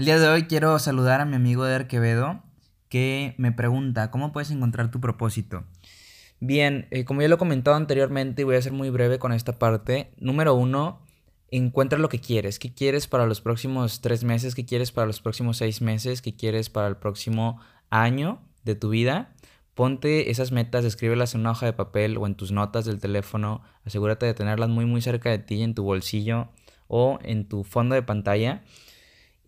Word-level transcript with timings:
El 0.00 0.06
día 0.06 0.18
de 0.18 0.28
hoy 0.28 0.44
quiero 0.44 0.78
saludar 0.78 1.20
a 1.20 1.26
mi 1.26 1.36
amigo 1.36 1.66
Eder 1.66 1.86
Quevedo 1.86 2.42
que 2.88 3.34
me 3.36 3.52
pregunta, 3.52 4.10
¿cómo 4.10 4.32
puedes 4.32 4.50
encontrar 4.50 4.90
tu 4.90 4.98
propósito? 4.98 5.64
Bien, 6.40 6.88
eh, 6.90 7.04
como 7.04 7.20
ya 7.20 7.28
lo 7.28 7.34
he 7.34 7.38
comentado 7.38 7.76
anteriormente 7.76 8.40
y 8.40 8.44
voy 8.46 8.56
a 8.56 8.62
ser 8.62 8.72
muy 8.72 8.88
breve 8.88 9.18
con 9.18 9.34
esta 9.34 9.58
parte, 9.58 10.10
número 10.16 10.54
uno, 10.54 11.02
encuentra 11.50 11.98
lo 11.98 12.08
que 12.08 12.18
quieres. 12.18 12.58
¿Qué 12.58 12.72
quieres 12.72 13.08
para 13.08 13.26
los 13.26 13.42
próximos 13.42 14.00
tres 14.00 14.24
meses? 14.24 14.54
¿Qué 14.54 14.64
quieres 14.64 14.90
para 14.90 15.06
los 15.06 15.20
próximos 15.20 15.58
seis 15.58 15.82
meses? 15.82 16.22
¿Qué 16.22 16.34
quieres 16.34 16.70
para 16.70 16.88
el 16.88 16.96
próximo 16.96 17.60
año 17.90 18.40
de 18.64 18.76
tu 18.76 18.88
vida? 18.88 19.34
Ponte 19.74 20.30
esas 20.30 20.50
metas, 20.50 20.86
escríbelas 20.86 21.34
en 21.34 21.42
una 21.42 21.50
hoja 21.50 21.66
de 21.66 21.74
papel 21.74 22.16
o 22.16 22.26
en 22.26 22.36
tus 22.36 22.52
notas 22.52 22.86
del 22.86 23.00
teléfono. 23.00 23.60
Asegúrate 23.84 24.24
de 24.24 24.32
tenerlas 24.32 24.70
muy 24.70 24.86
muy 24.86 25.02
cerca 25.02 25.28
de 25.28 25.40
ti, 25.40 25.62
en 25.62 25.74
tu 25.74 25.82
bolsillo 25.82 26.48
o 26.88 27.18
en 27.22 27.46
tu 27.46 27.64
fondo 27.64 27.94
de 27.94 28.02
pantalla 28.02 28.62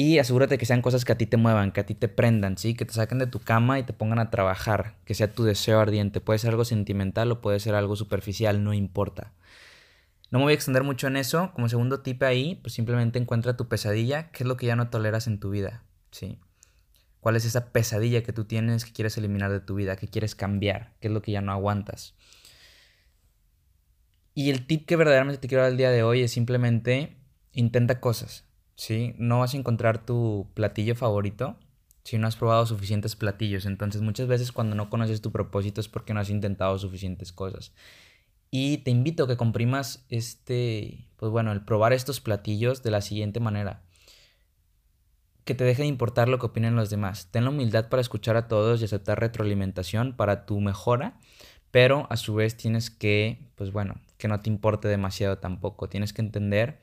y 0.00 0.20
asegúrate 0.20 0.58
que 0.58 0.64
sean 0.64 0.80
cosas 0.80 1.04
que 1.04 1.10
a 1.10 1.18
ti 1.18 1.26
te 1.26 1.36
muevan, 1.36 1.72
que 1.72 1.80
a 1.80 1.86
ti 1.86 1.96
te 1.96 2.06
prendan, 2.06 2.56
¿sí? 2.56 2.74
Que 2.74 2.84
te 2.84 2.92
saquen 2.92 3.18
de 3.18 3.26
tu 3.26 3.40
cama 3.40 3.80
y 3.80 3.82
te 3.82 3.92
pongan 3.92 4.20
a 4.20 4.30
trabajar, 4.30 4.94
que 5.04 5.12
sea 5.12 5.32
tu 5.32 5.42
deseo 5.42 5.80
ardiente. 5.80 6.20
Puede 6.20 6.38
ser 6.38 6.50
algo 6.50 6.64
sentimental 6.64 7.32
o 7.32 7.40
puede 7.40 7.58
ser 7.58 7.74
algo 7.74 7.96
superficial, 7.96 8.62
no 8.62 8.74
importa. 8.74 9.32
No 10.30 10.38
me 10.38 10.44
voy 10.44 10.52
a 10.52 10.54
extender 10.54 10.84
mucho 10.84 11.08
en 11.08 11.16
eso. 11.16 11.50
Como 11.52 11.68
segundo 11.68 11.98
tip 11.98 12.22
ahí, 12.22 12.60
pues 12.62 12.74
simplemente 12.74 13.18
encuentra 13.18 13.56
tu 13.56 13.66
pesadilla, 13.66 14.30
qué 14.30 14.44
es 14.44 14.46
lo 14.46 14.56
que 14.56 14.66
ya 14.66 14.76
no 14.76 14.88
toleras 14.88 15.26
en 15.26 15.40
tu 15.40 15.50
vida, 15.50 15.82
¿sí? 16.12 16.38
¿Cuál 17.18 17.34
es 17.34 17.44
esa 17.44 17.72
pesadilla 17.72 18.22
que 18.22 18.32
tú 18.32 18.44
tienes 18.44 18.84
que 18.84 18.92
quieres 18.92 19.18
eliminar 19.18 19.50
de 19.50 19.58
tu 19.58 19.74
vida, 19.74 19.96
que 19.96 20.06
quieres 20.06 20.36
cambiar, 20.36 20.94
qué 21.00 21.08
es 21.08 21.12
lo 21.12 21.22
que 21.22 21.32
ya 21.32 21.40
no 21.40 21.50
aguantas? 21.50 22.14
Y 24.32 24.50
el 24.50 24.64
tip 24.64 24.86
que 24.86 24.94
verdaderamente 24.94 25.40
te 25.40 25.48
quiero 25.48 25.64
dar 25.64 25.72
el 25.72 25.76
día 25.76 25.90
de 25.90 26.04
hoy 26.04 26.22
es 26.22 26.30
simplemente 26.30 27.16
intenta 27.50 27.98
cosas. 27.98 28.47
¿Sí? 28.78 29.14
No 29.18 29.40
vas 29.40 29.52
a 29.52 29.56
encontrar 29.58 30.06
tu 30.06 30.46
platillo 30.54 30.94
favorito 30.94 31.56
si 32.04 32.16
no 32.16 32.26
has 32.26 32.36
probado 32.36 32.64
suficientes 32.64 33.16
platillos. 33.16 33.66
Entonces 33.66 34.00
muchas 34.00 34.28
veces 34.28 34.52
cuando 34.52 34.76
no 34.76 34.88
conoces 34.88 35.20
tu 35.20 35.32
propósito 35.32 35.80
es 35.80 35.88
porque 35.88 36.14
no 36.14 36.20
has 36.20 36.30
intentado 36.30 36.78
suficientes 36.78 37.32
cosas. 37.32 37.72
Y 38.50 38.78
te 38.78 38.90
invito 38.90 39.24
a 39.24 39.26
que 39.26 39.36
comprimas 39.36 40.06
este, 40.08 41.06
pues 41.16 41.30
bueno, 41.30 41.52
el 41.52 41.64
probar 41.64 41.92
estos 41.92 42.20
platillos 42.20 42.82
de 42.82 42.92
la 42.92 43.02
siguiente 43.02 43.40
manera. 43.40 43.82
Que 45.44 45.54
te 45.54 45.64
deje 45.64 45.82
de 45.82 45.88
importar 45.88 46.28
lo 46.28 46.38
que 46.38 46.46
opinen 46.46 46.76
los 46.76 46.88
demás. 46.88 47.30
Ten 47.32 47.44
la 47.44 47.50
humildad 47.50 47.88
para 47.88 48.00
escuchar 48.00 48.36
a 48.36 48.46
todos 48.48 48.80
y 48.80 48.84
aceptar 48.84 49.18
retroalimentación 49.18 50.16
para 50.16 50.46
tu 50.46 50.60
mejora, 50.60 51.18
pero 51.72 52.06
a 52.10 52.16
su 52.16 52.34
vez 52.34 52.56
tienes 52.56 52.90
que, 52.90 53.50
pues 53.56 53.72
bueno, 53.72 54.00
que 54.18 54.28
no 54.28 54.40
te 54.40 54.50
importe 54.50 54.88
demasiado 54.88 55.38
tampoco. 55.38 55.88
Tienes 55.88 56.12
que 56.12 56.22
entender 56.22 56.78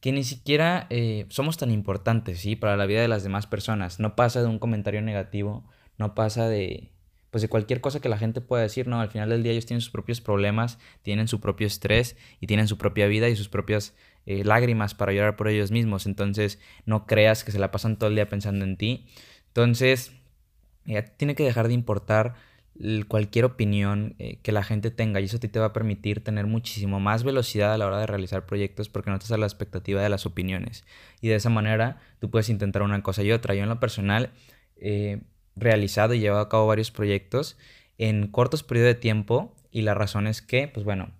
que 0.00 0.12
ni 0.12 0.24
siquiera 0.24 0.86
eh, 0.90 1.26
somos 1.28 1.56
tan 1.56 1.70
importantes, 1.70 2.40
¿sí? 2.40 2.56
Para 2.56 2.76
la 2.76 2.86
vida 2.86 3.00
de 3.00 3.08
las 3.08 3.22
demás 3.22 3.46
personas. 3.46 4.00
No 4.00 4.16
pasa 4.16 4.40
de 4.40 4.46
un 4.46 4.58
comentario 4.58 5.02
negativo, 5.02 5.64
no 5.98 6.14
pasa 6.14 6.48
de, 6.48 6.90
pues 7.30 7.42
de 7.42 7.48
cualquier 7.48 7.80
cosa 7.80 8.00
que 8.00 8.08
la 8.08 8.18
gente 8.18 8.40
pueda 8.40 8.62
decir, 8.62 8.86
no, 8.88 9.00
al 9.00 9.10
final 9.10 9.28
del 9.28 9.42
día 9.42 9.52
ellos 9.52 9.66
tienen 9.66 9.80
sus 9.80 9.90
propios 9.90 10.20
problemas, 10.20 10.78
tienen 11.02 11.28
su 11.28 11.40
propio 11.40 11.66
estrés 11.66 12.16
y 12.40 12.46
tienen 12.46 12.68
su 12.68 12.78
propia 12.78 13.06
vida 13.06 13.28
y 13.28 13.36
sus 13.36 13.48
propias 13.48 13.94
eh, 14.26 14.44
lágrimas 14.44 14.94
para 14.94 15.12
llorar 15.12 15.36
por 15.36 15.48
ellos 15.48 15.70
mismos. 15.70 16.06
Entonces, 16.06 16.58
no 16.84 17.06
creas 17.06 17.44
que 17.44 17.52
se 17.52 17.58
la 17.58 17.70
pasan 17.70 17.98
todo 17.98 18.10
el 18.10 18.16
día 18.16 18.28
pensando 18.28 18.64
en 18.64 18.76
ti. 18.76 19.06
Entonces, 19.48 20.12
eh, 20.86 21.02
tiene 21.16 21.34
que 21.34 21.44
dejar 21.44 21.68
de 21.68 21.74
importar 21.74 22.34
cualquier 23.08 23.44
opinión 23.44 24.14
eh, 24.18 24.38
que 24.42 24.52
la 24.52 24.62
gente 24.62 24.90
tenga 24.90 25.20
y 25.20 25.24
eso 25.24 25.38
a 25.38 25.40
ti 25.40 25.48
te 25.48 25.58
va 25.58 25.66
a 25.66 25.72
permitir 25.72 26.22
tener 26.22 26.46
muchísimo 26.46 27.00
más 27.00 27.24
velocidad 27.24 27.72
a 27.72 27.78
la 27.78 27.86
hora 27.86 28.00
de 28.00 28.06
realizar 28.06 28.46
proyectos 28.46 28.88
porque 28.88 29.10
no 29.10 29.16
estás 29.16 29.32
a 29.32 29.38
la 29.38 29.46
expectativa 29.46 30.02
de 30.02 30.08
las 30.08 30.26
opiniones 30.26 30.84
y 31.20 31.28
de 31.28 31.36
esa 31.36 31.48
manera 31.50 32.00
tú 32.18 32.30
puedes 32.30 32.48
intentar 32.48 32.82
una 32.82 33.02
cosa 33.02 33.22
y 33.22 33.32
otra. 33.32 33.54
Yo 33.54 33.62
en 33.62 33.68
lo 33.68 33.80
personal 33.80 34.30
he 34.76 35.20
realizado 35.54 36.14
y 36.14 36.20
llevado 36.20 36.42
a 36.42 36.48
cabo 36.48 36.66
varios 36.66 36.90
proyectos 36.90 37.56
en 37.98 38.28
cortos 38.28 38.62
periodos 38.62 38.94
de 38.94 39.00
tiempo 39.00 39.54
y 39.70 39.82
la 39.82 39.94
razón 39.94 40.26
es 40.26 40.42
que, 40.42 40.68
pues 40.68 40.84
bueno, 40.84 41.10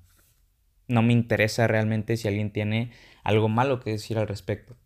no 0.88 1.02
me 1.02 1.12
interesa 1.12 1.66
realmente 1.66 2.16
si 2.16 2.28
alguien 2.28 2.52
tiene 2.52 2.90
algo 3.24 3.48
malo 3.48 3.80
que 3.80 3.90
decir 3.90 4.18
al 4.18 4.28
respecto. 4.28 4.76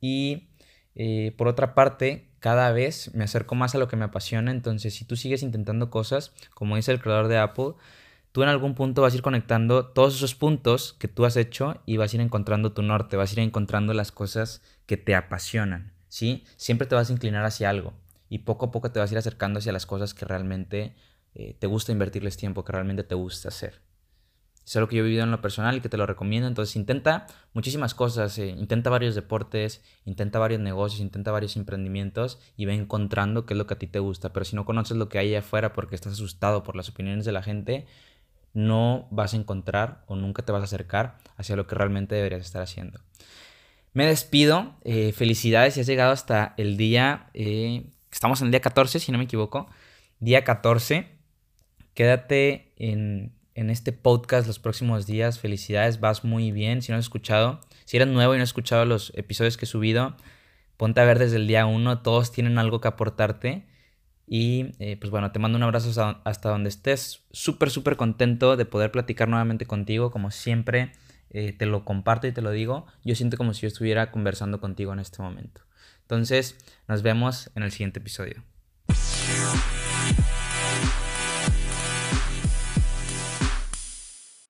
Y 0.00 0.48
eh, 0.94 1.32
por 1.36 1.48
otra 1.48 1.74
parte, 1.74 2.25
cada 2.40 2.72
vez 2.72 3.14
me 3.14 3.24
acerco 3.24 3.54
más 3.54 3.74
a 3.74 3.78
lo 3.78 3.88
que 3.88 3.96
me 3.96 4.04
apasiona, 4.04 4.50
entonces 4.50 4.94
si 4.94 5.04
tú 5.04 5.16
sigues 5.16 5.42
intentando 5.42 5.90
cosas, 5.90 6.32
como 6.54 6.76
dice 6.76 6.92
el 6.92 7.00
creador 7.00 7.28
de 7.28 7.38
Apple, 7.38 7.74
tú 8.32 8.42
en 8.42 8.48
algún 8.48 8.74
punto 8.74 9.02
vas 9.02 9.12
a 9.12 9.16
ir 9.16 9.22
conectando 9.22 9.86
todos 9.86 10.16
esos 10.16 10.34
puntos 10.34 10.94
que 10.98 11.08
tú 11.08 11.24
has 11.24 11.36
hecho 11.36 11.80
y 11.86 11.96
vas 11.96 12.12
a 12.12 12.16
ir 12.16 12.22
encontrando 12.22 12.72
tu 12.72 12.82
norte, 12.82 13.16
vas 13.16 13.30
a 13.30 13.32
ir 13.34 13.40
encontrando 13.40 13.94
las 13.94 14.12
cosas 14.12 14.62
que 14.86 14.96
te 14.96 15.14
apasionan, 15.14 15.92
¿sí? 16.08 16.44
Siempre 16.56 16.86
te 16.86 16.94
vas 16.94 17.10
a 17.10 17.12
inclinar 17.12 17.44
hacia 17.44 17.70
algo 17.70 17.94
y 18.28 18.38
poco 18.40 18.66
a 18.66 18.70
poco 18.70 18.90
te 18.90 18.98
vas 18.98 19.10
a 19.10 19.14
ir 19.14 19.18
acercando 19.18 19.58
hacia 19.58 19.72
las 19.72 19.86
cosas 19.86 20.14
que 20.14 20.24
realmente 20.24 20.94
eh, 21.34 21.56
te 21.58 21.66
gusta 21.66 21.92
invertirles 21.92 22.36
tiempo, 22.36 22.64
que 22.64 22.72
realmente 22.72 23.04
te 23.04 23.14
gusta 23.14 23.48
hacer. 23.48 23.85
Es 24.66 24.74
algo 24.74 24.88
que 24.88 24.96
yo 24.96 25.02
he 25.02 25.06
vivido 25.06 25.22
en 25.22 25.30
lo 25.30 25.40
personal 25.40 25.76
y 25.76 25.80
que 25.80 25.88
te 25.88 25.96
lo 25.96 26.06
recomiendo. 26.06 26.48
Entonces 26.48 26.74
intenta 26.74 27.28
muchísimas 27.52 27.94
cosas, 27.94 28.36
eh, 28.38 28.48
intenta 28.48 28.90
varios 28.90 29.14
deportes, 29.14 29.80
intenta 30.04 30.40
varios 30.40 30.60
negocios, 30.60 31.00
intenta 31.00 31.30
varios 31.30 31.56
emprendimientos 31.56 32.40
y 32.56 32.64
ve 32.64 32.74
encontrando 32.74 33.46
qué 33.46 33.54
es 33.54 33.58
lo 33.58 33.68
que 33.68 33.74
a 33.74 33.78
ti 33.78 33.86
te 33.86 34.00
gusta. 34.00 34.32
Pero 34.32 34.44
si 34.44 34.56
no 34.56 34.64
conoces 34.64 34.96
lo 34.96 35.08
que 35.08 35.20
hay 35.20 35.36
afuera 35.36 35.72
porque 35.72 35.94
estás 35.94 36.14
asustado 36.14 36.64
por 36.64 36.74
las 36.74 36.88
opiniones 36.88 37.24
de 37.24 37.30
la 37.30 37.44
gente, 37.44 37.86
no 38.54 39.06
vas 39.12 39.34
a 39.34 39.36
encontrar 39.36 40.02
o 40.08 40.16
nunca 40.16 40.42
te 40.42 40.50
vas 40.50 40.62
a 40.62 40.64
acercar 40.64 41.18
hacia 41.36 41.54
lo 41.54 41.68
que 41.68 41.76
realmente 41.76 42.16
deberías 42.16 42.40
estar 42.40 42.62
haciendo. 42.62 42.98
Me 43.92 44.04
despido, 44.04 44.74
eh, 44.82 45.12
felicidades 45.12 45.74
si 45.74 45.80
has 45.80 45.86
llegado 45.86 46.10
hasta 46.10 46.54
el 46.56 46.76
día, 46.76 47.30
eh, 47.34 47.86
estamos 48.10 48.40
en 48.40 48.46
el 48.46 48.50
día 48.50 48.60
14 48.60 48.98
si 48.98 49.12
no 49.12 49.18
me 49.18 49.24
equivoco, 49.24 49.68
día 50.18 50.42
14, 50.42 51.06
quédate 51.94 52.72
en 52.76 53.32
en 53.56 53.70
este 53.70 53.90
podcast 53.92 54.46
los 54.46 54.58
próximos 54.58 55.06
días. 55.06 55.40
Felicidades, 55.40 55.98
vas 55.98 56.24
muy 56.24 56.52
bien. 56.52 56.82
Si 56.82 56.92
no 56.92 56.98
has 56.98 57.06
escuchado, 57.06 57.60
si 57.84 57.96
eres 57.96 58.08
nuevo 58.08 58.34
y 58.34 58.36
no 58.36 58.42
has 58.42 58.50
escuchado 58.50 58.84
los 58.84 59.12
episodios 59.16 59.56
que 59.56 59.64
he 59.64 59.68
subido, 59.68 60.14
ponte 60.76 61.00
a 61.00 61.04
ver 61.04 61.18
desde 61.18 61.36
el 61.36 61.46
día 61.46 61.66
uno. 61.66 62.00
Todos 62.02 62.30
tienen 62.30 62.58
algo 62.58 62.80
que 62.80 62.88
aportarte. 62.88 63.66
Y 64.28 64.72
eh, 64.78 64.96
pues 65.00 65.10
bueno, 65.10 65.32
te 65.32 65.38
mando 65.38 65.56
un 65.56 65.62
abrazo 65.62 66.18
hasta, 66.24 66.50
donde 66.50 66.68
estés. 66.68 67.22
Súper, 67.32 67.70
súper 67.70 67.96
contento 67.96 68.56
de 68.56 68.66
poder 68.66 68.92
platicar 68.92 69.28
nuevamente 69.28 69.66
contigo. 69.66 70.10
Como 70.10 70.30
siempre, 70.30 70.92
eh, 71.30 71.52
te 71.52 71.64
lo 71.64 71.84
comparto 71.84 72.26
y 72.26 72.32
te 72.32 72.42
lo 72.42 72.50
digo. 72.50 72.86
Yo 73.04 73.14
siento 73.14 73.38
como 73.38 73.54
si 73.54 73.62
yo 73.62 73.68
estuviera 73.68 74.12
conversando 74.12 74.60
contigo 74.60 74.92
en 74.92 74.98
este 74.98 75.22
momento. 75.22 75.62
Entonces, 76.02 76.56
nos 76.88 77.02
vemos 77.02 77.50
en 77.54 77.62
el 77.62 77.72
siguiente 77.72 78.00
episodio. 78.00 78.44